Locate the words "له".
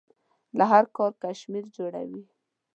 0.57-0.63